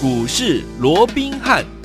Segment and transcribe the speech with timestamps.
[0.00, 1.77] 股市罗宾汉。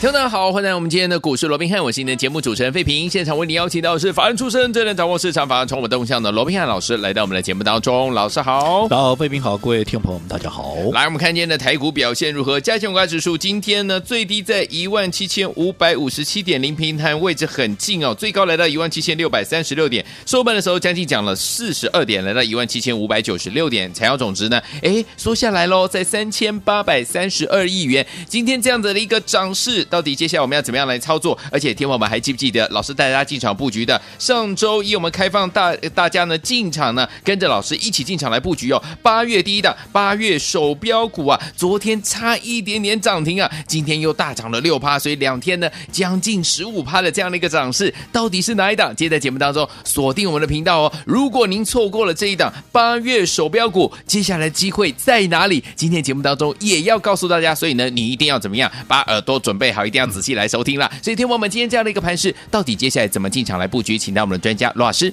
[0.00, 3.10] 听众大家好，欢迎来到我们今天的股市罗宾汉，我是你的节目主持人费平。
[3.10, 8.10] 现场为你邀请到的是法案出身、最能掌握市场法案从我动向的罗宾汉老师，来到我们的节目当中。
[8.14, 10.74] 老师好，大家好，费平好，各位听众朋友们，大家好。
[10.92, 12.58] 来，我们看今天的台股表现如何？
[12.58, 28.06] 加权股价指数今天呢，最低在一万七千五百五十七点，零平盘位置很近哦，最高来到一万七千六百三十六点，收盘的时候将近涨了四十二点，来到一万七千五百九十六点，成交总值呢，哎，缩下来喽，在三千八百三十二亿元。
[28.26, 31.36] 今天这样子的一个涨势，到底接下来我们要怎么样来操作？
[31.50, 34.00] 而且，听友们还记不记得老师带大家进场布局的？
[34.18, 38.82] 上周一我们开放大大家呢进场呢，跟着老师一起进场来布局哦。
[39.02, 48.94] 八月第一档，八月首标股啊，昨天差一点点涨停啊，今天又大涨了六趴，所以两天呢将近十五趴的这样的一个涨势，到底是哪一档？
[48.94, 50.92] 接在节目当中锁定我们的频道哦。
[51.04, 55.62] 如果您错过了这一档八月首标股，接下来机会在哪里？
[55.74, 58.70] 今天节目当中也要告诉大家，所以呢，你一定要怎么样？
[58.86, 60.90] 把耳朵准备好，一定要仔细来收听了。
[61.02, 63.98] 所以，听我们今天这样的一个盘势，到底接下来怎么进场来布局？
[63.98, 65.12] 请到我们的专家罗老师。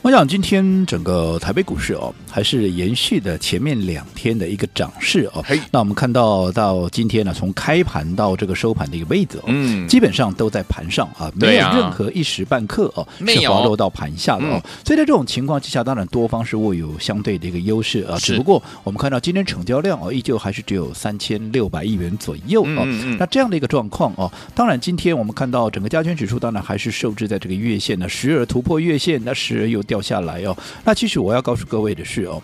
[0.00, 5.42] 我想今天整个台北股市哦，还是延续的前面两天的一个涨势哦。
[5.46, 14.60] 嘿那我们看到到今天呢，从开盘到这个收盘的一个位置哦，嗯基本上都在盘上啊，没有任何一时半刻哦是滑落到盘下的哦。
[14.64, 18.16] 嗯所以在这种情况之下，当然多方是握有相对的一个优势啊。
[18.18, 22.66] 只不过我们看到今天成交量哦，依旧还是只有三千六百亿元左右哦。
[22.66, 30.56] 嗯嗯嗯那这样的一个状况哦，当然今天我们看到整个加权指数，当然还是受制在这个月线呢，时而突破月线，那时而又掉下来哦。
[30.84, 32.42] 那其实我要告诉各位的是哦，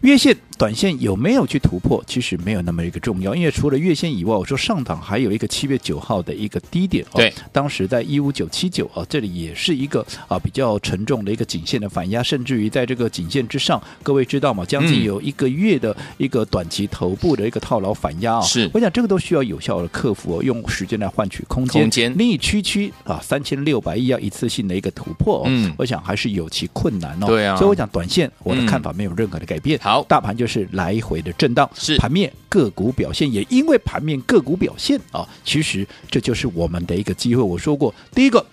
[0.00, 0.36] 月线。
[0.60, 14.62] 短线有没有去突破，其实没有那么一个重要，因为除了月线以外，我说上档还有一个七月九号的一个低点哦，对，当时在一五九七九啊，这里也是一个啊比较沉重的一个颈线的反压，甚至于在这个颈线之上，各位知道吗？
[14.66, 22.14] 将近有一个月的一个短期头部的一个套牢反压啊，是，我想这个都需要有效的克服哦，用时间来换取空间，空间。
[22.18, 31.32] 另一区区啊三千六百亿要一次性的一个突破哦，嗯，我想还是有其困难哦，对啊，所以我讲短线我的看法没有任何的改变，嗯、好，大盘就是来回的。
[31.34, 37.42] 震荡是盘面个股表现，也因为盘面个股表现啊，其实这就是我们的一个机会。
[37.42, 38.44] 我说过，第一个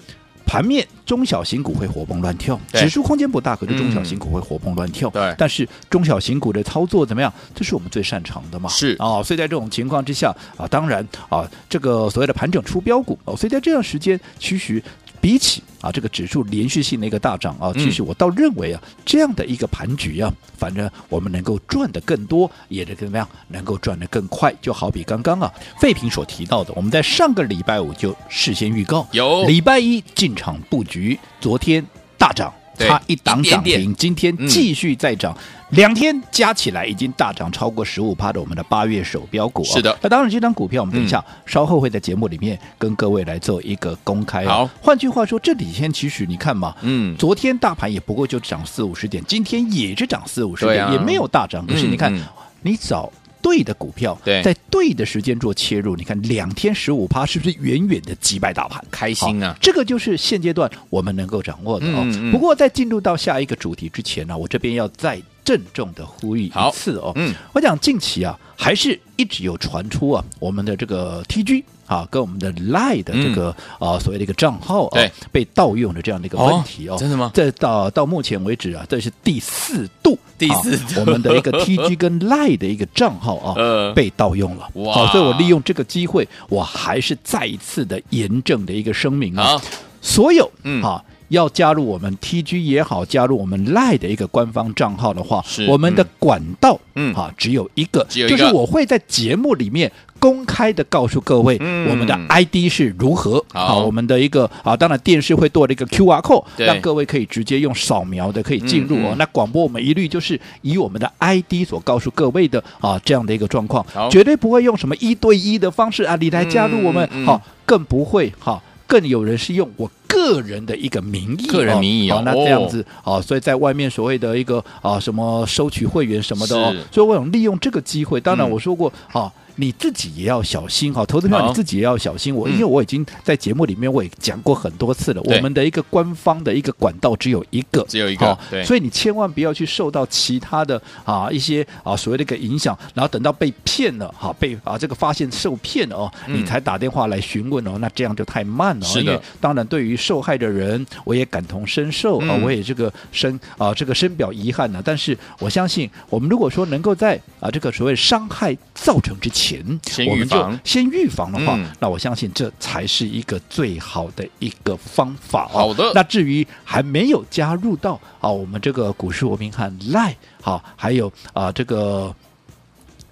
[0.46, 5.10] 盘面中小型股会活蹦乱跳，指数空间不大，可是中小型股会活蹦乱跳。
[5.10, 7.34] 对，但是中小型股的操作怎么样？
[7.54, 8.70] 这是我们最擅长的嘛。
[8.70, 14.82] 是啊，所以在这种情况之下啊，当然啊，这个所谓的盘整出标股哦，所以在这段时间，其实。
[15.28, 24.56] 比起啊这个指数连续性的一个大涨啊，其实我倒认为啊，这样的一个盘局啊，反正我们能够赚的更多，也得怎么样，能够赚的更快。
[24.62, 31.86] 就好比刚刚啊，费平所提到的，我们在上个礼拜五就事先预告，有礼拜一进场布局，昨天
[32.18, 32.54] 大涨。
[32.78, 39.66] 差一档涨停，今天继续再涨，嗯、两天加起来已经大涨超过十五趴的我们的八月首标股、哦。
[39.66, 44.48] 是的，那当然这张股票我们等一下、嗯、稍后会在节目里面跟各位来做一个公开、哦。
[44.48, 51.66] 好，换句话说，这几天其实你看嘛，嗯，昨天大盘也不过就涨四五十点，今天也是涨四五十点，啊、也没有大涨。
[51.66, 52.24] 可是你看，嗯嗯、
[52.62, 53.12] 你找。
[53.42, 58.84] 对的股票，对，在对的时间做切入，你看两天十五趴，是不是远远的击败大盘？
[58.92, 59.56] 开心啊！
[59.62, 62.02] 这个就是现阶段我们能够掌握的哦。
[62.04, 67.12] 嗯嗯、不过在进入到下一个主题之前呢、啊，我这边要再郑重的呼吁一次哦。
[67.16, 71.64] 嗯，我讲近期啊，还是一直有传出啊，我们的这个 TG。
[71.88, 75.12] 啊，跟我们的 Line 的这个、嗯、啊所谓的一个账号啊对。
[75.32, 77.32] 被盗用的这样的一个问题哦，哦真的吗？
[77.34, 84.70] 这到到目前为止啊，这是第四度，第四我们的一个 TG 跟 Line 的一个账号啊、呃、被盗用了。
[84.74, 84.94] 哇！
[84.94, 89.60] 好，所以我利用这个机会，我还是再一次的严正的一个声明啊，
[90.02, 90.84] 所有嗯。
[90.84, 91.04] 啊。
[91.30, 95.68] 要加入我们 TG 也好，加入我们 Line 的一个官方账号的话，是。
[95.68, 103.60] 我们的管道，嗯，啊，只有一个，就是我会在节目里面公开的告诉各位，嗯、我们的 ID 是如何，好。
[103.60, 109.16] 啊，我们的一个啊，当然电视会多了一个 QR code，让各位可以直接用扫描的可以进入哦。
[109.18, 118.54] 那广播我们一律就是以我们的 ID 所告诉各位的啊这样的一个状况，绝对不会用什么一对一的方式啊，你来加入我们，好、更不会哈。
[118.54, 129.30] 啊更有人是用我个人的一个名义，个人名义哦，那这样子哦，所以在外面所谓的一个啊什么收取会员什么的哦，所以我想利用这个机会，当然我说过啊。
[129.60, 132.34] 你自己也要小心哈，投资票你自己也要小心。
[132.34, 148.86] 我因为我已经在节目里面我也讲过很多次了，我们的一个官方的一个管道只有一个，只有一个，对，所以你千万不要去受到其他的啊一些啊所谓的一个影响，然后等到被骗了哈，被啊这个发现受骗了哦，你才打电话来询问哦，那这样就太慢了。
[148.86, 154.80] 是的，当然对于受害的人，我也感同身受啊，我也这个深啊这个深表遗憾呢。
[154.86, 159.47] 但是我相信，我们如果说能够在啊这个所谓伤害造成之前。
[159.48, 165.60] 前，先我们就先预防的话，嗯那我相信这才是一个最好的一个方法哦。
[165.60, 172.14] 好的那至于还没有加入到啊，我们这个股市文明汉 Line 好，还有啊这个。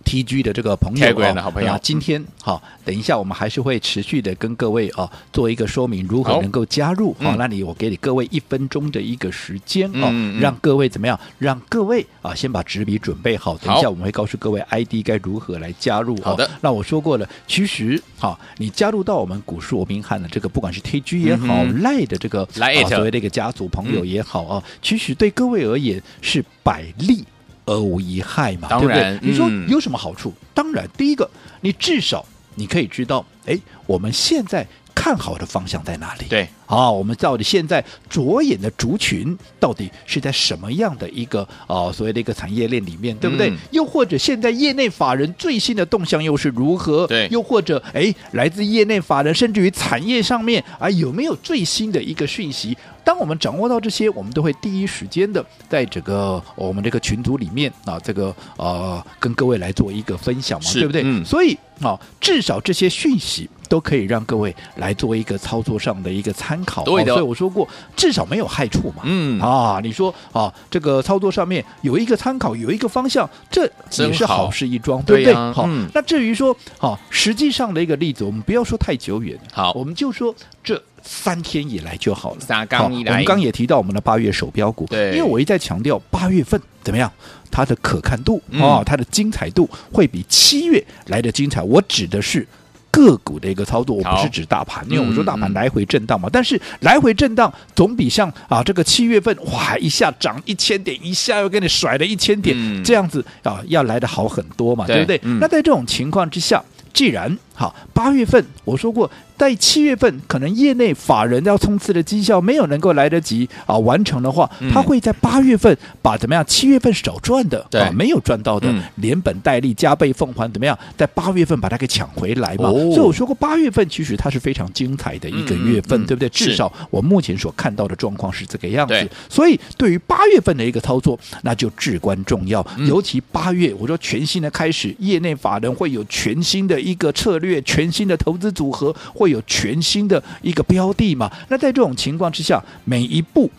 [0.06, 1.68] T G 的这个朋友的好朋友。
[1.68, 7.38] 那今天好，等一下我们还是会持续的跟各位啊做一个说明，如何能够加入好，嗯。
[7.38, 11.20] 那里我给你各位一分钟的一个时间哦，嗯嗯让各位怎么样？
[11.40, 16.16] 让各位啊先把纸笔准备好，等一下我们会告诉各位 I D 该如何来加入。
[16.22, 16.46] 好的。
[16.46, 27.26] 哦，那我说过了，其实好，你加入到我们股市罗宾汉的这个，不管是 T G 也好赖的这个啊所谓的一个家族朋友也好啊，其实对各位而言是百利。
[27.66, 29.20] 而无一害嘛，对不对？
[29.22, 30.34] 你说有什么好处？
[30.54, 31.30] 当然，第一个，
[31.62, 32.26] 你至少
[32.56, 34.66] 你可以知道，哎，我们现在
[34.96, 36.26] 看好的方向在哪里？
[36.28, 43.50] 对，啊，我们到底现在着眼的族群到底是在什么样的一个啊所谓的一个产业链里面，对不对？
[43.52, 47.06] 嗯又或者现在业内法人最新的动向又是如何？
[47.08, 52.76] 对又或者哎，来自业内法人甚至于产业上面啊有没有最新的一个讯息？
[53.04, 61.04] 当我们掌握到这些，我们都会第一时间的在这个我们这个群组里面啊，这个呃跟各位来做一个分享嘛，对不对？
[61.06, 66.84] 嗯所以啊，至少这些讯息都可以让各位来做一个操作上的一个参考。
[66.84, 69.04] 对的哦所以我说过，至少没有害处嘛。
[69.04, 73.66] 嗯啊，你说啊，这个操作上面有一个参考，有一个方向，这
[74.00, 75.34] 也是好好事一桩，对不对？
[75.54, 80.34] 好，嗯那至于说好，实际上的一个例子，我们不要说太久远，好我们就说
[80.64, 82.40] 这三天以来就好了。
[82.40, 87.12] 三好刚一来，我们刚也提到我们的八月手标股，对因为我一再强调八月份怎么样，
[87.50, 91.62] 它的可看度嗯啊、它的精彩度会比七月来的精彩。
[91.62, 92.48] 我指的是。
[92.96, 102.82] 个股的一个操作，我不是指大盘，因为我说大盘来回震荡嘛，但是来回震荡总比像啊这个七月份哇一下涨一千点，一下又给你甩了一千点，嗯。
[102.86, 105.20] 这样子啊要来的好很多嘛，对对不对？
[105.24, 105.40] 嗯。
[105.42, 106.64] 那在这种情况之下，
[106.94, 122.70] 既然好八月份我说过，在七月份可能业内法人要冲刺的绩效没有能够来得及啊完成的话，嗯他会在八月份把怎么样七月份少赚的啊没有赚到的嗯连本带利加倍奉还怎么样，在八月份把它给抢回来嘛。
[122.70, 126.30] 哦所以我说过，八月份其实它是非常精彩的一个月份，对不对？
[126.30, 129.10] 至少我目前所看到的状况是这个样子。
[129.30, 132.66] 所以对于八月份的一个操作，那就至关重要。
[132.78, 141.32] 嗯尤其八月，我说全新的开始，业内法人会有全新的一个策略，全新的投资组合，会有全新的一个标的嘛。
[141.50, 143.50] 那在这种情况之下，每一步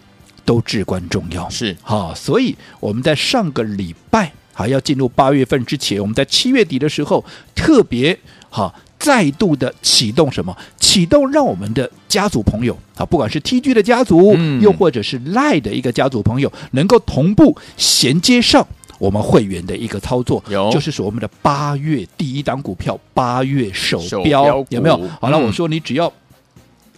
[0.44, 1.50] 都至关重要。
[1.50, 7.24] 是好、所以我们在上个礼拜还要进入八月份之前，我们在七月底的时候
[7.54, 8.16] 特别
[8.48, 8.72] 好。
[8.98, 10.56] 再度的启动什么？
[10.80, 18.66] 启动让我们的家族朋友啊，不管是 TG 的家族，嗯又或者是赖的一个家族朋友，能够同步衔接上
[18.98, 24.96] 我们会员的一个操作，就是说我们的八月第一档股票，八月首手标标有没有？
[25.20, 26.12] 好了，嗯我说你只要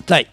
[0.07, 0.25] 在。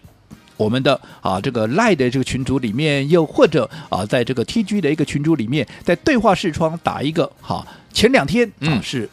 [0.58, 9.06] 我们的啊，这个赖的这个群组里面，又或者啊，在这个 TG 的一个群组里面，在对话视窗打一个哈、前两天啊、嗯是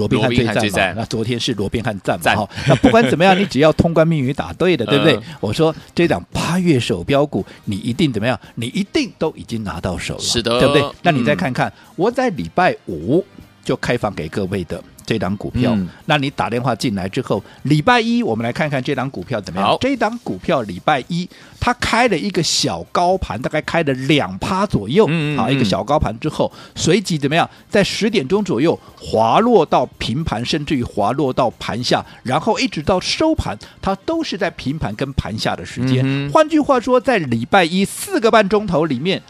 [0.00, 5.14] 罗宾汉罗宾最赞嘛那昨天是罗宾汉战嘛赞哈、那不管怎么样，你只要通关密语打对的，对不对？
[5.16, 8.38] 嗯我说这档八月手标股，你一定怎么样？
[8.54, 10.82] 你一定都已经拿到手了，是的对不对？
[11.02, 13.24] 那你再嗯看看，我在礼拜五
[13.64, 14.82] 就开放给各位的。
[15.10, 19.76] 这档股票，嗯那你打电话进来之后，礼拜一我们来看看这档股票怎么样？
[19.80, 27.50] 这档股票礼拜一它开了一个小高盘，大概开了两趴左右，好嗯嗯嗯一个小高盘之后，随即怎么样？
[27.68, 36.30] 在十点钟左右滑落到平盘，甚至于滑落到盘下，然后一直到收盘，它都是在平盘跟盘下的时间。
[36.32, 39.20] 换句话说，在礼拜一四个半钟头里面。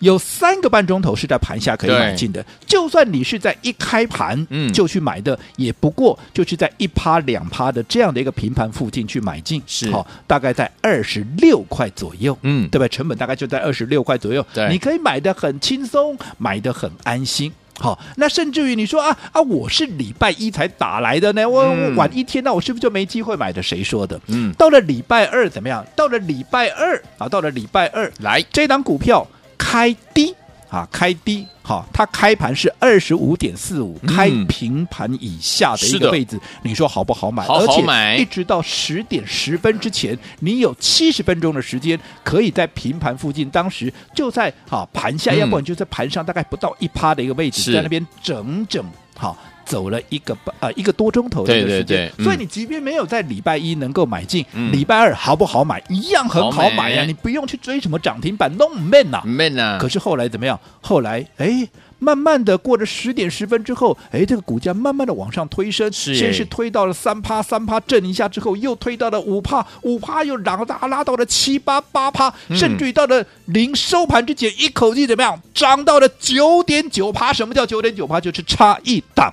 [0.00, 12.86] 有三个半钟头是在盘下可以买进的，就算你是在一开盘嗯就去买的，也不过就是在一趴两趴的这样的一个平盘附近去买进，是好，大概在二十六块左右，嗯对吧？
[12.88, 17.52] 成本大概就在二十六块左右，对你可以买的很轻松，买的很安心。
[17.80, 21.62] 好，那甚至于你说啊啊，我是礼拜一才打来的呢，我
[21.94, 23.62] 晚一天，那我是不是就没机会买的？
[23.62, 24.20] 谁说的？
[24.26, 25.86] 嗯，到了礼拜二怎么样？
[25.94, 29.24] 到了礼拜二啊，到了礼拜二，来这档股票
[29.58, 30.34] 开低
[30.70, 37.42] 啊，开低，好、它开盘是二十五点四五，嗯开平盘以下的一个位置，你说好不好买？
[37.42, 48.84] 好好而且买一直到十点十分之前，你有七十分钟的时间，可以在平盘附近，当时就在啊盘下，嗯要不然就在盘上，大概不到一趴的一个位置，在那边整整
[49.16, 49.36] 好。
[49.68, 52.24] 走了一个半呃一个多钟头的一个时间，对对对嗯。
[52.24, 54.72] 所以你即便没有在礼拜一能够买进，嗯。
[54.72, 60.58] 礼拜二好不好买一样很好买呀、你不用去追什么涨停板，弄 man 呐、man 啊，可是后来怎么样？
[60.80, 66.14] 后来哎，慢慢的过了十点十分之后，哎，这个股价慢慢的往上推升，是。
[66.14, 77.32] 先是推到了三趴，三趴震一下之后，又推到了五趴，五趴又拉大拉到了七八八趴，嗯、甚至于到了临收盘之前，一口气怎么样，涨到了九点九趴。
[77.32, 78.18] 什么叫九点九趴？
[78.20, 79.32] 就是差一档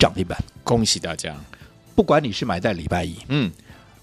[0.00, 0.36] 涨停板。
[0.64, 1.36] 恭喜大家！
[1.94, 3.52] 不管你是买在礼拜一，嗯，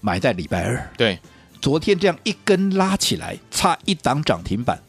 [0.00, 1.18] 买在礼拜二，对，
[1.60, 4.80] 昨天这样一根拉起来，差一档涨停板。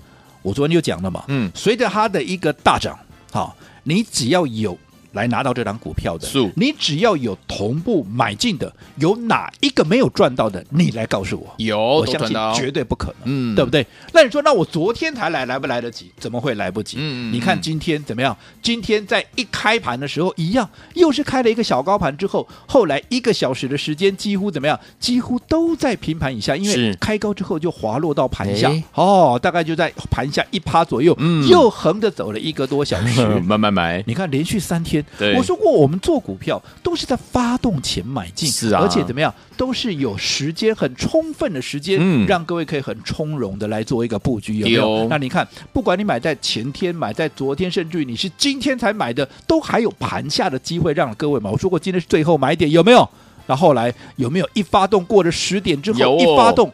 [0.43, 2.97] 我昨天就讲了嘛，嗯，随着它的一个大涨，
[3.31, 4.77] 好，你只要有。
[5.11, 10.63] 来拿到这张股票的，你只要有同步买进的，有哪一个没有赚到的？
[10.69, 11.53] 你来告诉我。
[11.57, 13.85] 有，我相信绝对不可能，嗯，对不对？
[14.13, 16.11] 那你说，那我昨天才来，来不来得及？
[16.19, 16.97] 怎么会来不及？
[16.99, 18.35] 嗯，你看今天怎么样？
[18.61, 24.79] 今天在一开盘的时候一样，又是开了一个小高盘之后，后来一个小时的时间几乎怎么样？
[24.99, 34.03] 几乎都在平盘以下，因为开高之后就滑落到盘下，哦，大概就在盘下一趴左右，嗯，又横着走了一个多小时， 慢慢买。
[34.05, 34.98] 你看连续三天。
[35.17, 45.07] 对我说过，我们做股票都是在发动前买进，是啊，而且怎么样，都是有时间很充分的时间，嗯，让各位可以很从容的来做一个布局，有没有？
[45.09, 51.49] 那你看，不管你买在前天、买在昨天，甚至于你是今天才买的，都还有盘下的机会让各位嘛。
[51.49, 53.07] 我说过，今天是最后买点，有没有？
[53.47, 56.71] 那后来有没有一发动过了十点之后，哦、一发动？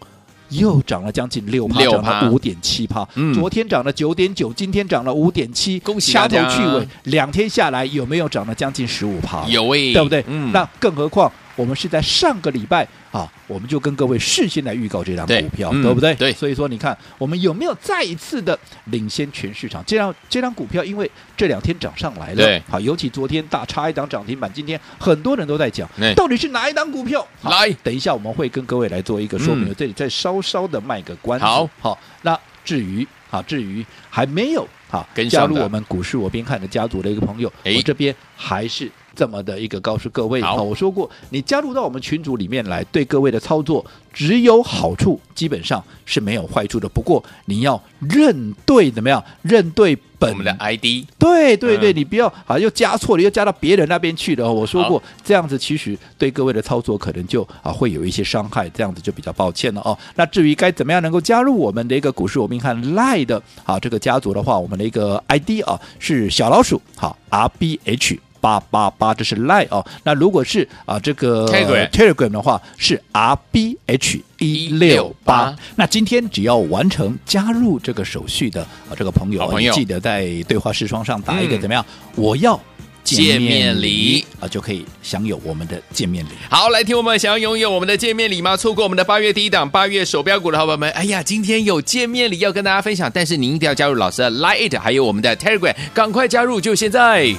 [0.50, 3.08] 又涨了将近六趴，涨了五点七趴。
[3.16, 5.80] 嗯，昨天涨了九点九，今天涨了五点七。
[5.80, 9.46] 恭喜掐头去尾，两天下来有没有涨了将近十五趴？
[9.48, 10.24] 有诶、欸，对不对？
[10.28, 16.16] 嗯，那更何况我们是在上个礼拜啊，我们就跟各位事先来预告这张股票，对，对，不对？
[16.16, 19.84] 对，所以说你看我们有没有再一次的领先全市场？
[19.88, 27.26] 这张这张股票因为这两天涨上来了，对，好，尤其昨天大差一档涨停板，今天很多人都在讲，到底是哪一档股票？
[27.44, 31.46] 来，等一下我们会跟各位来做一个说明，嗯、这里再稍稍的卖个关子。
[31.46, 38.92] 好，好，那至于啊，至于还没有好加入我们股市我边看的家族的一个朋友，我这边还是。
[39.16, 46.88] 这么的一个告诉各位，好，我说过，你加入到我们群组里面来，对各位的操作只有好处，基本上是没有坏处的。
[46.90, 49.24] 不过你要认对怎么样？
[49.42, 54.52] 认对本我们的 ID，对对对，嗯、你不要啊又加错了，又加到别人那边去了。
[54.52, 59.98] 我说过，这样子其实对各位的操作可能就啊会有一些伤害，这样子就比较抱歉了哦。
[60.16, 68.20] 那至于该怎么样能够加入我们的一个股市我们看 Line 的啊这个家族的话，我们的一个 ID 啊是小老鼠好 R B H。
[68.46, 69.84] 八八八，这是 Line 哦。
[70.04, 75.56] 那如果是啊，这个 Telegram Telegram 的话是 R B H 一六八。
[75.76, 81.84] 那今天只要完成加入这个手续的啊，这个朋友，朋友记得在对话视窗上打一个怎么样？
[81.90, 82.60] 嗯、我要
[83.04, 86.30] 见面礼啊，就可以享有我们的见面礼。
[86.48, 88.56] 好，来听我们想要拥有我们的见面礼吗？
[88.56, 97.34] 错过我们的八月第一档八月手标股的好朋友们，哎呀，今天有见面礼要跟大家分享，但是您一定要加入老师的 Line，还有我们的 Telegram，赶快加入，就现在。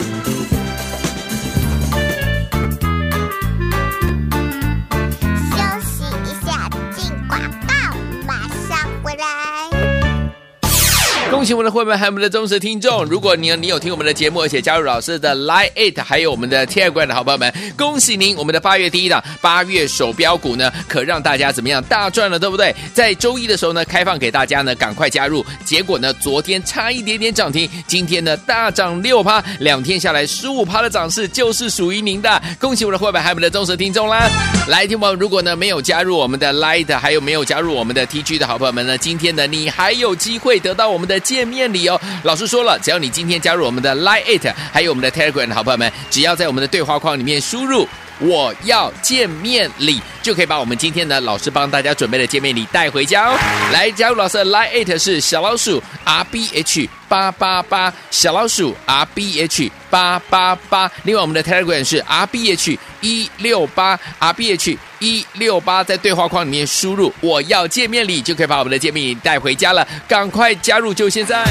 [11.36, 13.04] 恭喜我们的会员还有我们的忠实听众！
[13.04, 18.34] 如果你有你有听我们的节目，而且加入老师的 Line It，还有我们的 Telegram 的好朋友们，恭喜您！
[18.36, 22.74] 我们的八月第一档八月手标股呢，可让大家怎么样大赚了，对不对？
[22.94, 25.44] 在周一的时候呢，开放给大家呢，赶快加入。
[25.62, 32.42] 结果呢，昨天差一点点涨停，今天呢大涨六趴，两天下来十五趴的涨势就是属于您的。
[32.58, 34.26] 恭喜我们的会员还有我们的忠实听众啦！
[34.68, 41.20] 来，听我们，如果呢没有加入我们的 Line，还有没有加入我们的 TG 的好朋友们呢，今天呢你还有机会得到我们的。
[41.26, 47.88] 见面礼哦，老师说了，只要你今天加入我们的 Line It，还有我们的 Telegram 好朋友们，只要在我们的对话框里面输入
[48.20, 53.36] “我要见面礼”，就可以把我们今天呢老师帮大家准备的见面礼带回家哦。
[53.72, 60.88] 来加入老师的 Line Eight 是小老鼠 R B H 八八八，小老鼠 R B H 八八八。
[61.02, 64.78] 另外我们的 Telegram 是 R B H 一六八 R B H。
[64.98, 69.86] 一六八，在对话框里面输入“我要见面礼”，就可以把我们的见面礼带回家了。
[70.08, 71.44] 赶快加入，就现在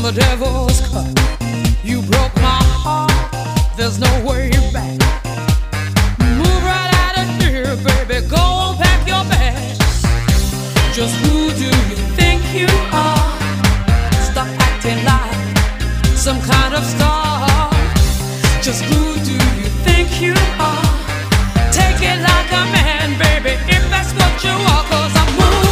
[0.00, 1.04] ！The devil's cut.
[1.84, 2.57] You broke my.
[3.78, 4.98] there's no way back.
[6.18, 8.26] Move right out of here, baby.
[8.26, 10.02] Go and pack your bags.
[10.92, 13.30] Just who do you think you are?
[14.30, 17.70] Stop acting like some kind of star.
[18.60, 20.92] Just who do you think you are?
[21.70, 25.67] Take it like a man, baby, if that's what you are, cause I'm moving.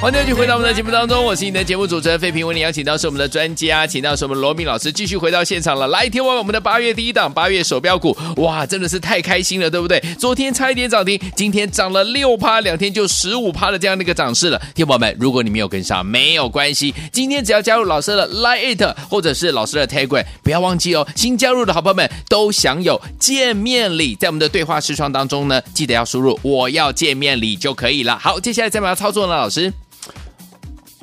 [0.00, 5.86] 欢迎继续回到我们的节目当中，我是你的节目主持人费平，为你邀请到是我们的专家，请到是我们罗宾老师，继续回到现场了。
[5.88, 10.00] 来，听完我们的八月第一档八月手标股，哇，真的是太开心了，对不对？
[10.18, 14.58] 昨天差一点涨停，今天涨了六趴，两天就十五趴的这样的一个涨势了。
[14.74, 28.18] 听众朋友们，如果你没有跟上，没有关系，今天只要加入老师的 Line 或者是老师的 Telegram，不要忘记哦，新加入的好朋友们都享有见面礼，在我们的对话视窗当中呢，记得要输入我要见面礼就可以了。
[28.18, 29.36] 好，接下来怎么样操作呢？
[29.36, 29.70] 老师？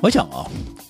[0.00, 0.46] 我想啊。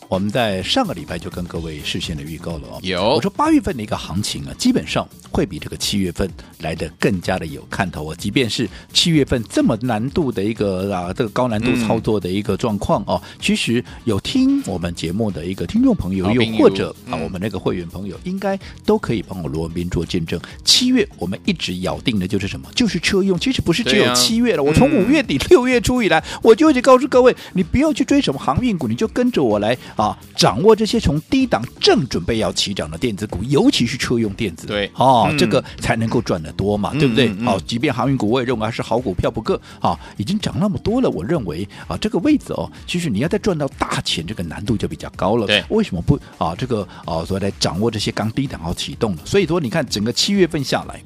[0.08, 6.28] 我们在上个礼拜就跟各位事先的预告了哦，有我说八月份的一个行情啊，基本上会比这个七月份
[6.60, 8.16] 来的更加的有看头啊。
[8.18, 20.40] 即便是七月份这么难度的一个啊，这个高难度操作的一个状况哦，嗯、其实有听我们节目的一个听众朋友，又或者啊，我们那个会员朋友，应该都可以帮我罗文斌做见证。
[20.64, 22.66] 七月我们一直咬定的就是什么？
[22.74, 23.38] 就是车用。
[23.38, 29.76] 其实不是只有七月了，我从五月底六月初以来，我就一直告诉各位，你不要去追什么航运股，你就跟着我来。
[29.98, 37.28] 啊，掌握这些从低档正准备要起涨的电子股，尤其是车用电子，对，哦，嗯、这个才能够赚得多嘛，嗯、对不对？
[37.44, 45.48] 好、嗯嗯，即便航运股，我也认为还是好股票不个啊，已经涨那么多了，我认为啊，这个位置哦，其实你要再赚到大钱，这个难度就比较高了。
[45.48, 46.54] 对，为什么不啊？
[46.56, 51.02] 这个啊，所以来掌握这些刚低档要启动的，所以说你看整个七月份下来，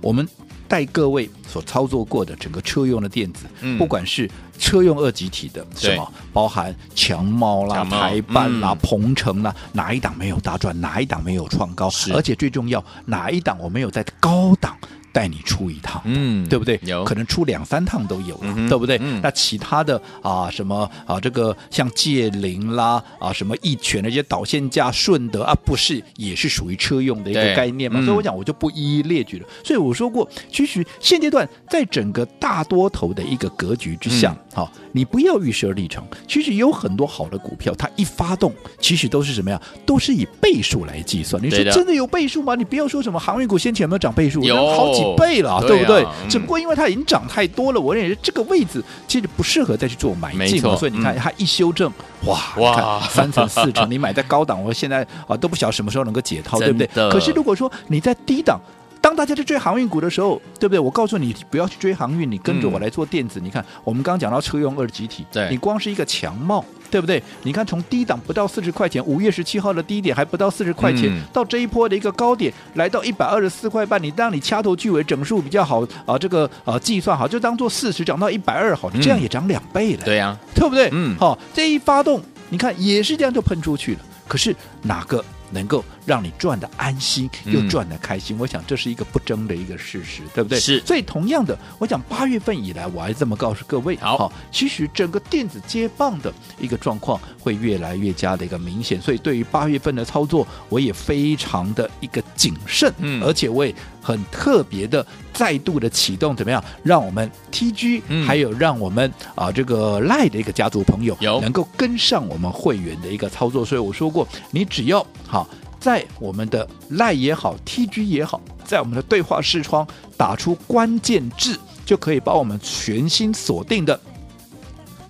[0.00, 0.26] 我们。
[0.66, 10.78] 带各位所操作过的整个车用的电子，嗯、不管是车用二级体的什么，包含强猫啦、茂台半啦、鹏程、嗯、啦，哪一档没有大赚？
[10.80, 11.90] 哪一档没有创高？
[12.12, 14.76] 而且最重要，哪一档我没有在高档？
[15.14, 16.78] 带你出一趟，嗯，对不对？
[16.82, 18.98] 有可能出两三趟都有了，嗯、对不对？
[19.00, 28.02] 嗯、那其他的啊，什么啊，这个像界霖啦啊，什么一拳那些导线架、顺德啊，不是也是属于车用的一个概念吗？
[28.04, 29.46] 所以我讲我就不一一列举了。
[29.62, 36.04] 所以我说过，其实现阶段在整个大多头的一个格局之下，好、嗯，你不要预设立场。
[36.26, 39.62] 其实有很多好的股票，它一发动，其实都是什么呀？
[39.86, 41.40] 都是以倍数来计算。
[41.40, 42.56] 你说真的有倍数吗？
[42.56, 45.03] 你不要说什么航运股先前有没有涨倍数，有好几。
[45.16, 46.02] 倍了，对不对？
[46.02, 51.90] 对啊嗯、只不过因为它已经涨太多了，我认为这个位置其实不适合再去做买进，所以你看它一修正，
[52.22, 56.88] 嗯、哇，哇，三成四成，你买在高档，我现在啊都不晓得什么时候能够解套，对不对？
[57.10, 58.60] 可是如果说你在低档，
[59.04, 60.78] 当大家在追航运股的时候，对不对？
[60.78, 63.38] 我告诉你，不要去追航运，你跟着我来做电子。
[63.38, 66.64] 嗯、你看，我们刚刚讲到车用二极体，对你光是一个强茂。
[66.90, 67.20] 对不对？
[67.42, 80.88] 你看，从低档不到四十块钱，五月十七号的低点还不到四十块钱，嗯、到这一波的一个高点来到一百二十四块半，你当你掐头去尾整数比较好啊，这个呃计算好，就当做四十涨到一百二好，你这样也涨两倍了，嗯、对呀、啊，对不对？
[80.92, 83.98] 嗯，好，这一发动，你看也是这样就喷出去了。
[84.28, 85.22] 可是哪个？
[85.50, 90.60] 能够让你赚的安心又赚的开心，嗯、我想这是一个不争的一个事实，对不对？
[90.60, 90.80] 是。
[90.80, 99.00] 所以同样的，我想八月份以来，我还这么告诉各位，好，其实整个电子接棒的一个状况会越来越加的一个明显。
[99.00, 106.62] 所以对于八月份的操作，我也非常的一个谨慎，嗯，而且我也很特别的再度的启动，怎么样？
[106.82, 113.64] 让我们 TG、嗯、还有让我们啊这个 Line 的一个家族朋友有能够跟上我们会员的一个操作。
[113.64, 115.48] 所以我说过，你只要好。
[115.84, 124.00] 在我们的 Line 也好，TG 也好，在我们的对话视窗打出关键字，就可以把我们全新锁定的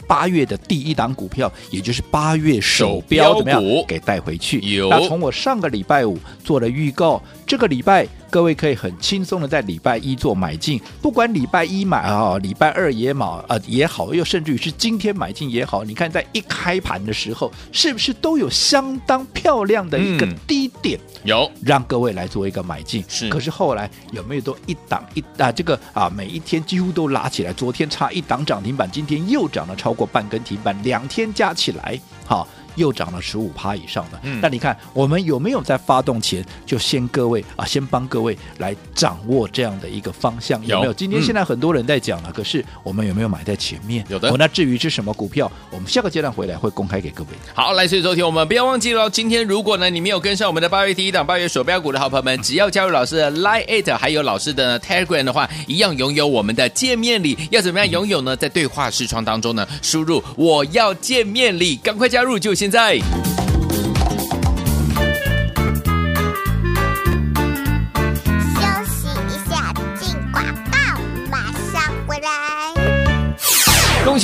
[0.05, 4.59] 八月的第一档股票，也就是八月手标怎么样给带回去。
[4.63, 8.09] 有那从我上个礼拜五做了预告，这个礼拜。
[8.35, 20.99] 各位可以很轻松的在礼拜一做买进，不管礼拜一买啊，礼拜二也买呃也好，又甚至于是今天买进也好，你看在一开盘的时候，是不是都有相当漂亮的一个低点？
[20.99, 23.05] 嗯、有让各位来做一个买进。
[23.07, 27.53] 是，可是后来有没有都一档一啊这个啊每一天几乎都拉起来？
[27.53, 32.49] 昨天差一档涨停板，今天又涨了超过半根停板，两天加起来好。
[32.77, 40.61] 又涨了十五趴以上的，嗯，那你看我们有没有在发动前就先各位啊，先帮各位来掌握这样的一个方向？
[40.67, 40.93] 有，有没有？
[40.93, 44.05] 今天现在很多人在讲了，嗯，可是我们有没有买在前面？
[44.09, 44.31] 有的。
[44.31, 47.31] 哦，那至于是什么股票，我们下个阶段回来会公开给各位。
[47.55, 57.37] 好，来，所以昨天我们不要忘记了，今天如果呢你没有跟上我们的八月第一档八月手标股的好朋友们，只要加入老师的 Line It，还有老师的 Telegram 的话，一样拥有我们的见面礼。
[57.51, 58.37] 要怎么样拥有呢？
[58.37, 63.34] 在对话视窗当中呢，输入我要见面礼，赶快加入，就现在。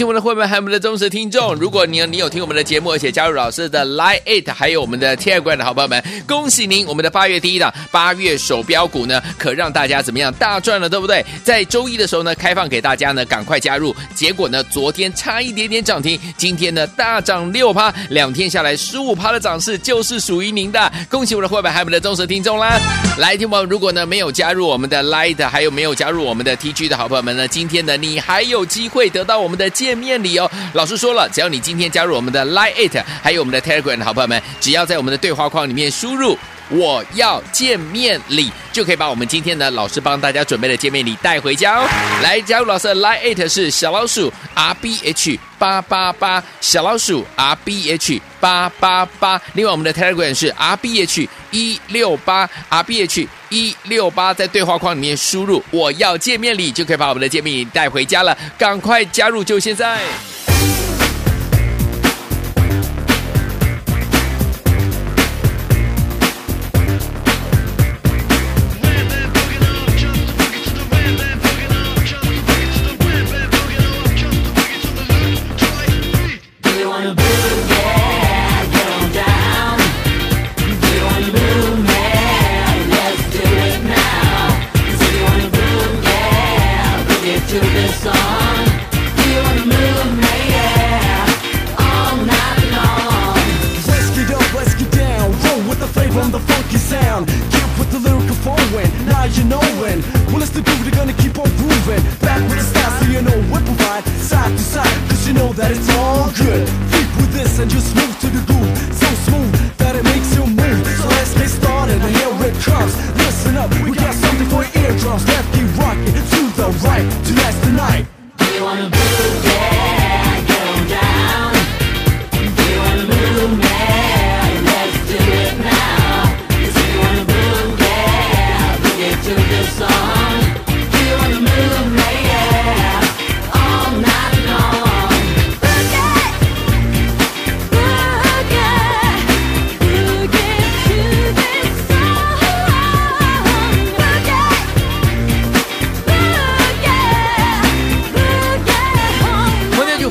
[0.01, 1.55] 喜我们的会员还有我们的忠实听众！
[1.57, 6.87] 如果你有你有听我们的节目，而且加入老师的 Line It，还有我们的 Telegram 的好朋友们，恭喜您！
[6.87, 11.23] 我们的八月第一档八月手标股呢，可让大家怎么样大赚了，对不对？
[11.45, 13.95] 在周一的时候呢，开放给大家呢，赶快加入。
[14.15, 20.91] 结果呢，昨天差一点点涨停，今天呢大涨六趴，两天下来十五趴的涨势就是属于您的。
[21.11, 22.81] 恭喜我们的会员还有我们的忠实听众啦！
[23.19, 29.69] 来，听朋友，如果呢没有加入我们的 Line It，还有没有加入我们的 TG 的好朋友们呢，今天呢你还有机会得到我们的。
[29.91, 36.39] 见面礼哦，老师说了，只要你今天加入我们的 Line It，还有我们的 Telegram 好朋友们，只要在我们的对话框里面输入
[36.71, 41.89] “我要见面礼”，就可以把我们今天的老师帮大家准备的见面礼带回家哦。
[42.23, 49.41] 来加入老师的 Line It 是小老鼠 R B H 八八八，小老鼠 R B H 八八八。
[49.55, 53.29] 另外我们的 Telegram 是 R B H 一六八 R B H。
[53.51, 58.39] 一六八，在对话框里面输入“我要见面礼”，就可以把我们的见面礼带回家了。
[58.57, 59.99] 赶快加入，就现在！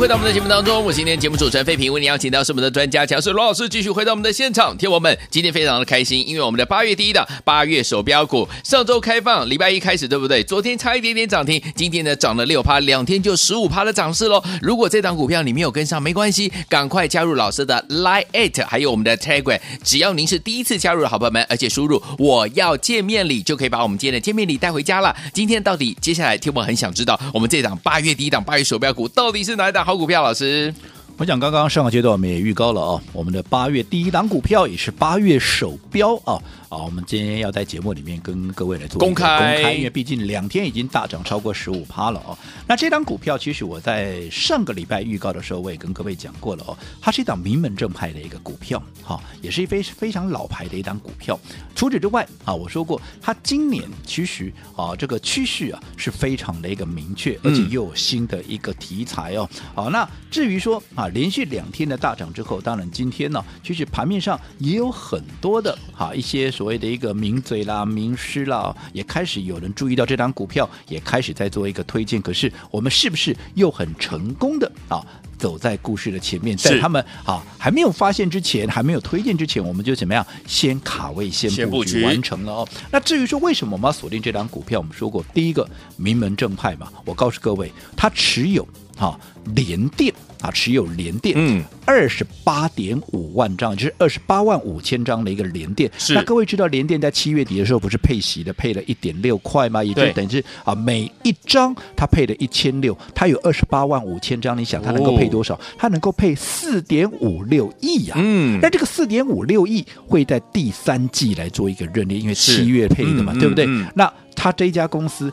[0.10, 4.76] 到我们的节目当中，我今天节目主持人费平为你邀请到是我们的专家强势罗老师，继续回到我们的现场。
[4.76, 10.43] 听我们今天非常的开心，因为我们的八月第一档八月手标股上周开放，礼拜一开始对不对？
[10.43, 14.43] 昨天差一点点涨停，今天呢涨了六趴，两天就十五趴的涨势喽。
[14.63, 19.60] 如果这档股票你没有跟上，没关系，赶快加入老师的 Line It，还有我们的 Telegram。
[19.84, 25.15] 只要您是第一次加入的好朋友们，而且输入我要见面礼，就可以把我们今天的见面礼带回家了。
[25.32, 29.86] 今天到底接下来听我很想知道，我们这档八月第一档八月手标股到底是哪一档？
[29.86, 30.74] 好股票，老师，
[31.18, 36.42] 我想刚刚上个阶段我们也预告了啊，我们的八月第一档股票也是八月首标啊。
[36.72, 42.38] 好，我们今天要在节目里面跟各位来做公开，公开，因为毕竟两天已经大涨超过十五趴了哦。
[42.68, 51.40] 那这张股票其实我在上个礼拜预告的时候，我也跟各位讲过了哦，它是一档名门正派的一个股票，哈，也是一非非常老牌的一档股票。
[51.76, 59.50] 除此之外啊，我说过，它今年其实啊，这个趋势啊是非常的一个明确，而且又有新的一个题材哦。
[59.74, 66.52] 好，那至于说啊，连续两天的大涨之后，当然今天呢，其实盘面上也有很多的哈一些。
[66.60, 72.22] 所谓的一个名嘴啦、名师啦，也开始有人注意到这张股票，也开始在做一个推荐。
[72.22, 75.02] 可是我们是不是又很成功的啊，
[75.38, 82.67] 走在故事的前面，在他们啊还没有发现之前，还没有推荐之前，我们就怎么样先卡位、先布局完成了哦。
[82.91, 88.67] 那至于说为什么我们要锁定这张股票，我们说过，第一个名门正派嘛，我告诉各位，他持有
[89.00, 89.20] 哈
[89.56, 90.14] 联电。
[90.42, 95.92] 啊，持有联电，嗯，二十八点五万张，就是二十八万五千张的一个联电。
[95.98, 99.84] 是，那各位知道联电在七月底的时候不是配息的，配了一点六块吗？
[99.84, 105.60] 也就等于是啊，每一张它配了一千六，它有二十八万五千张，你想它能够配多少？
[105.78, 108.16] 它能够配四点五六亿呀。
[108.18, 113.68] 嗯，那这个四点五六亿会在第三季来做一个认列，因为七月配的嘛，对不对？
[113.94, 115.30] 那它这一家公司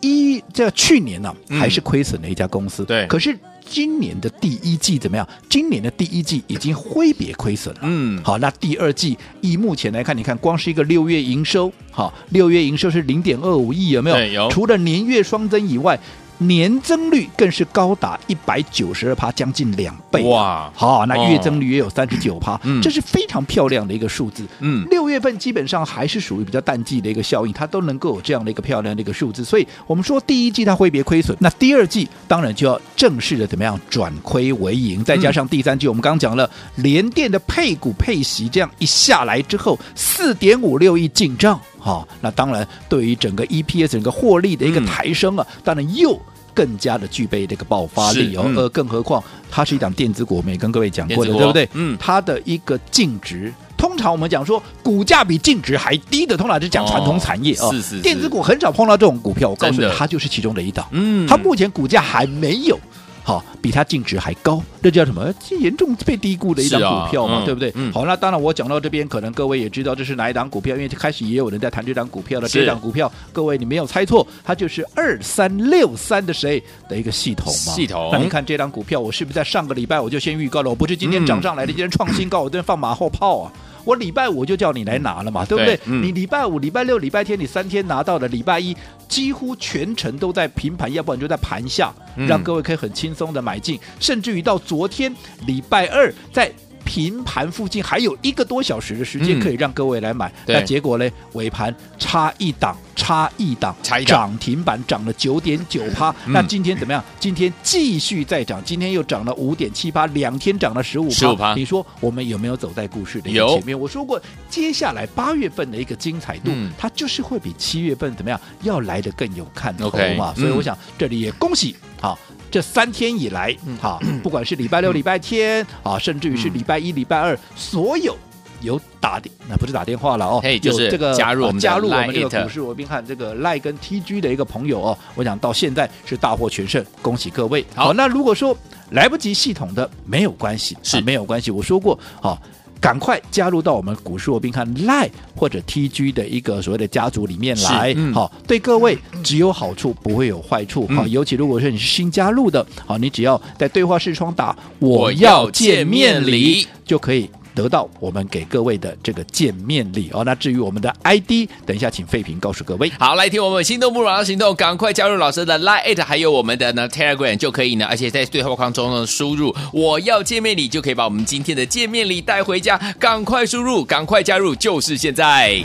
[0.00, 3.38] 一在去年呢、啊、还是亏损的一家公司，对，可是。
[3.62, 5.24] 今年的第一季怎么样？
[5.48, 7.82] 今年的第一季已经挥别亏损了。
[7.84, 14.26] 嗯，好，那第二季以目前来看，你看光是一个六月营收，好，六月营收是零点二五亿，有没有？
[14.32, 14.50] 有。
[14.50, 15.96] 除了年月双增以外。
[16.40, 20.70] 年增率更是高达一百九十二趴，将近两倍哇！
[20.74, 24.46] 好，那月增率也有三十九趴，这是非常漂亮的一个数字。
[24.60, 29.44] 嗯，六月份基本上还是属于比较淡季的一个效应，它都能够有这样的一个漂亮的一个数字。
[29.44, 46.18] 所以我们说第一季它会别亏损，那第二季当然就要正式的怎么样转亏为盈，再加上第三季我们刚刚讲了联电的配股配息这样一下来之后，四点五六亿进账，哈、哦，那当然对于整个 EPS 整个获利的一个抬升啊，嗯、当然又
[46.60, 51.66] 更加的具备这个爆发力哦，呃、嗯，更何况它是一档电子股，我们也跟各位讲过的，对不对？
[51.72, 53.50] 嗯，它的一个净值。
[53.78, 57.70] 通常我们讲说股价比净值还低的，通常是讲传统产业啊。
[57.70, 60.86] 是是，电子股很少碰到这种股票，我告诉你，它就是其中的一档。
[60.90, 62.78] 嗯，它目前股价还没有
[63.22, 65.32] 好比它净值还高，这叫什么？
[65.60, 67.72] 严重被低估的一档股票嘛，对不对？
[67.92, 72.48] 好，那当然我讲到这边，可能各位也知道这是哪一档股票，因为开始也有人在谈这档股票了。
[72.48, 77.72] 这档股票，各位你没有猜错，它就是二三六三的谁的一个系统嘛？
[77.72, 78.10] 系统。
[78.12, 80.70] 那你看这档股票，我是不是在上个礼拜我就先预告了？
[80.70, 83.52] 我不是今天涨上来的，今天创新高，我这边放马后炮啊！
[83.84, 85.76] 我礼拜五就叫你来拿了嘛，对不对？
[85.76, 88.76] 对嗯、你礼拜五、礼拜六、礼拜天，你三天拿到了，礼拜一
[89.08, 95.14] 几乎全程都在平盘，要不然就在盘下，让各位可以很轻松的买进，嗯、甚至于到昨天
[95.46, 96.50] 礼拜二在。
[96.90, 101.08] 平盘附近还有一个多小时的时间可以让各位来买，嗯、那结果呢？
[101.34, 103.72] 尾盘差一档，差一档，
[104.04, 106.10] 涨停板涨了九点九趴。
[106.26, 107.00] 嗯、那今天怎么样？
[107.20, 111.54] 今天继续再涨，今天又涨了五点七八，两天涨了十五趴。
[111.54, 113.78] 你说我们有没有走在故事的前面？
[113.78, 120.34] 我说过，接下来八月份的一个精彩度，嗯、它就是会比七月份怎么样要来的更有看头嘛。
[120.34, 122.18] Okay, 所以我想这里也恭喜好。
[122.50, 128.16] 这三天以来，好，不管是礼拜六、礼拜天，啊，甚至于是礼拜一、礼拜二，所有
[128.60, 137.64] 有打电，那不是打电话了哦，就是这个加入加入我们这个股市罗宾汉这个 Line 跟 TG 的一个朋友哦，我想到现在是大获全胜，恭喜各位。
[137.74, 138.56] 好，那如果说
[138.90, 141.50] 来不及系统的，没有关系，是没有关系。
[141.50, 142.40] 我说过，好。
[142.80, 157.28] 赶快加入到我们股市罗宾汉 Line 或者 TG 的一个所谓的家族里面来，好、嗯，对各位只有好处，不会有坏处，好、嗯，尤其如果说你是新加入的，好，你只要在对话视窗打我要见面礼就可以。
[157.54, 162.90] 得到我们给各位的这个见面礼哦，那至于我们的 ID，等一下请废平告诉各位。
[162.98, 172.78] 好，来听我们心动不如马上行动，赶快加入老师的 Line，还有我们的呢 Telegram 就可以呢，而且在对话框中呢输入我要见面礼，就可以把我们今天的见面礼带回家。
[172.98, 175.62] 赶快输入，赶快加入，就是现在。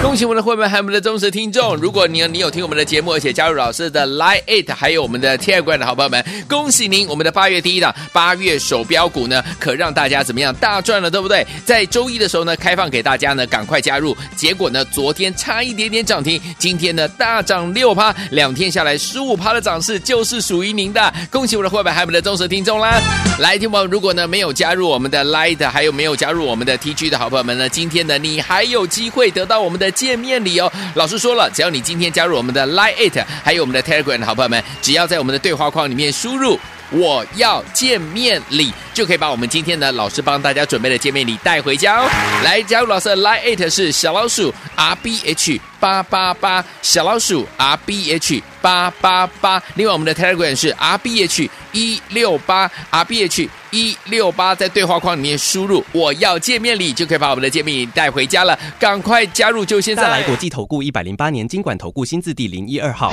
[0.00, 1.76] 恭喜我们的会员还有我们的忠实听众！
[1.76, 7.06] 如果你有你有听我们的节目，而且加入老师的 Line It，还有我们的 Telegram 的好朋友们，恭喜您！
[7.08, 11.44] 我们的八月第一档八月手标股呢，可让大家怎么样大赚了，对不对？
[11.66, 14.16] 在周一的时候呢，开放给大家呢，赶快加入。
[14.36, 21.12] 结果呢，昨天差一点点涨停，今天呢大涨六趴，两天下来十五趴的涨势就是属于您的。
[21.28, 23.00] 恭喜我们的会员还有我们的忠实听众啦！
[23.40, 29.87] 来，听众如果呢没有加入我们的 Line，还有没有加入我们的 TG 的好朋友们呢，今天呢你还有机会得到我们的。
[29.90, 36.58] 见面礼哦，老师说了，只要你今天加入我们的 Line It，还有我们的 Telegram 的好朋友们，只要在我们的对话框里面输入
[36.90, 42.08] “我要见面礼”，就可以把我们今天的老师帮大家准备的见面礼带回家哦。
[42.44, 49.62] 来加入老师的 Line It 是小老鼠 R B H 八八八，小老鼠 R B H 八八八。
[49.74, 53.48] 另外我们的 Telegram 是 R B H 一六八 R B H。
[53.70, 58.58] 一六八在对话框里面输入“我要见面礼”，就可以把我们的见面礼带回家了。
[58.80, 60.08] 赶快加入，就现在！
[60.08, 63.12] 来国际投顾一百零八年金管投顾新字第零一二号。